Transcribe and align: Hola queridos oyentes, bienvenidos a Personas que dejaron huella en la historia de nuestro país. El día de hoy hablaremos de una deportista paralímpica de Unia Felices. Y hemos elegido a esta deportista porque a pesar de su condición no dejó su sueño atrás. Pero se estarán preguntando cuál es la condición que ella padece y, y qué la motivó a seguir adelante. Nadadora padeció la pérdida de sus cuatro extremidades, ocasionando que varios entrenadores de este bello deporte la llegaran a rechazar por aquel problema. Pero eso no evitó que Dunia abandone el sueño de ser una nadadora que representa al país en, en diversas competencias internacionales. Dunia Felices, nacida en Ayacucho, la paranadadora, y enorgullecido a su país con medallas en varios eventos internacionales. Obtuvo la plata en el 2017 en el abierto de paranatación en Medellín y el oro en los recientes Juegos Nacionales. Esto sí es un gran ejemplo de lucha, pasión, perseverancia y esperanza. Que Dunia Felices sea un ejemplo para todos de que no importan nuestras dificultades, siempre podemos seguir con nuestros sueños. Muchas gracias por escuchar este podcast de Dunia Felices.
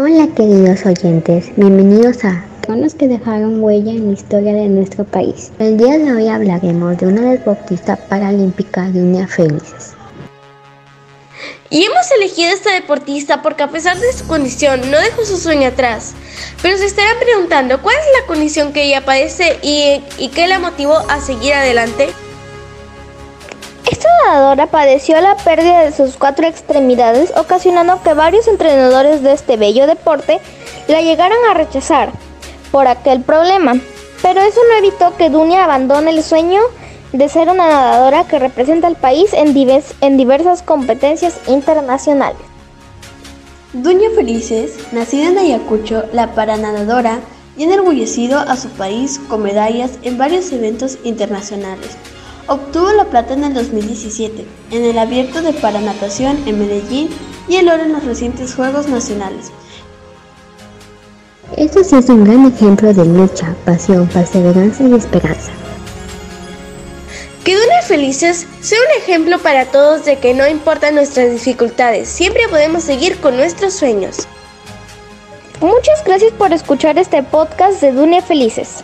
Hola 0.00 0.28
queridos 0.28 0.86
oyentes, 0.86 1.50
bienvenidos 1.56 2.24
a 2.24 2.44
Personas 2.60 2.94
que 2.94 3.08
dejaron 3.08 3.60
huella 3.60 3.90
en 3.90 4.06
la 4.06 4.12
historia 4.12 4.52
de 4.52 4.68
nuestro 4.68 5.02
país. 5.02 5.50
El 5.58 5.76
día 5.76 5.98
de 5.98 6.12
hoy 6.12 6.28
hablaremos 6.28 6.96
de 6.98 7.08
una 7.08 7.32
deportista 7.32 7.96
paralímpica 7.96 8.88
de 8.90 9.00
Unia 9.00 9.26
Felices. 9.26 9.94
Y 11.68 11.82
hemos 11.82 12.08
elegido 12.12 12.48
a 12.48 12.52
esta 12.52 12.72
deportista 12.74 13.42
porque 13.42 13.64
a 13.64 13.72
pesar 13.72 13.98
de 13.98 14.12
su 14.12 14.24
condición 14.28 14.88
no 14.88 15.00
dejó 15.00 15.24
su 15.24 15.36
sueño 15.36 15.66
atrás. 15.66 16.14
Pero 16.62 16.78
se 16.78 16.86
estarán 16.86 17.18
preguntando 17.18 17.82
cuál 17.82 17.96
es 17.96 18.20
la 18.20 18.26
condición 18.28 18.72
que 18.72 18.84
ella 18.84 19.04
padece 19.04 19.58
y, 19.64 20.00
y 20.16 20.28
qué 20.28 20.46
la 20.46 20.60
motivó 20.60 20.94
a 21.08 21.20
seguir 21.20 21.54
adelante. 21.54 22.10
Nadadora 24.24 24.66
padeció 24.66 25.20
la 25.20 25.36
pérdida 25.36 25.80
de 25.80 25.92
sus 25.92 26.16
cuatro 26.16 26.46
extremidades, 26.46 27.32
ocasionando 27.36 28.02
que 28.02 28.14
varios 28.14 28.48
entrenadores 28.48 29.22
de 29.22 29.32
este 29.32 29.56
bello 29.56 29.86
deporte 29.86 30.40
la 30.86 31.00
llegaran 31.00 31.38
a 31.50 31.54
rechazar 31.54 32.10
por 32.70 32.86
aquel 32.86 33.22
problema. 33.22 33.74
Pero 34.22 34.40
eso 34.40 34.60
no 34.68 34.78
evitó 34.78 35.16
que 35.16 35.30
Dunia 35.30 35.64
abandone 35.64 36.10
el 36.10 36.22
sueño 36.22 36.60
de 37.12 37.28
ser 37.28 37.48
una 37.48 37.68
nadadora 37.68 38.24
que 38.24 38.38
representa 38.38 38.86
al 38.86 38.96
país 38.96 39.32
en, 39.32 39.54
en 40.00 40.16
diversas 40.16 40.62
competencias 40.62 41.40
internacionales. 41.46 42.40
Dunia 43.72 44.10
Felices, 44.14 44.78
nacida 44.92 45.28
en 45.28 45.38
Ayacucho, 45.38 46.04
la 46.12 46.34
paranadadora, 46.34 47.20
y 47.58 47.64
enorgullecido 47.64 48.38
a 48.38 48.56
su 48.56 48.68
país 48.70 49.20
con 49.28 49.42
medallas 49.42 49.98
en 50.02 50.16
varios 50.16 50.52
eventos 50.52 50.98
internacionales. 51.02 51.96
Obtuvo 52.48 52.90
la 52.92 53.04
plata 53.04 53.34
en 53.34 53.44
el 53.44 53.52
2017 53.52 54.46
en 54.70 54.84
el 54.84 54.98
abierto 54.98 55.42
de 55.42 55.52
paranatación 55.52 56.42
en 56.46 56.58
Medellín 56.58 57.10
y 57.46 57.56
el 57.56 57.68
oro 57.68 57.82
en 57.82 57.92
los 57.92 58.04
recientes 58.04 58.54
Juegos 58.54 58.88
Nacionales. 58.88 59.52
Esto 61.58 61.84
sí 61.84 61.96
es 61.96 62.08
un 62.08 62.24
gran 62.24 62.46
ejemplo 62.46 62.94
de 62.94 63.04
lucha, 63.04 63.54
pasión, 63.66 64.06
perseverancia 64.06 64.88
y 64.88 64.94
esperanza. 64.94 65.52
Que 67.44 67.54
Dunia 67.54 67.82
Felices 67.82 68.46
sea 68.62 68.78
un 68.78 69.02
ejemplo 69.02 69.38
para 69.38 69.66
todos 69.66 70.06
de 70.06 70.18
que 70.18 70.32
no 70.32 70.48
importan 70.48 70.94
nuestras 70.94 71.30
dificultades, 71.30 72.08
siempre 72.08 72.48
podemos 72.48 72.82
seguir 72.82 73.18
con 73.20 73.36
nuestros 73.36 73.74
sueños. 73.74 74.26
Muchas 75.60 76.02
gracias 76.02 76.32
por 76.32 76.54
escuchar 76.54 76.98
este 76.98 77.22
podcast 77.22 77.82
de 77.82 77.92
Dunia 77.92 78.22
Felices. 78.22 78.82